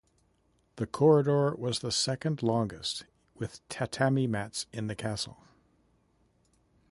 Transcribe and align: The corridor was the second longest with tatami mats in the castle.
The 0.77 0.87
corridor 0.87 1.53
was 1.55 1.77
the 1.77 1.91
second 1.91 2.41
longest 2.41 3.03
with 3.35 3.61
tatami 3.69 4.25
mats 4.25 4.65
in 4.73 4.87
the 4.87 4.95
castle. 4.95 5.37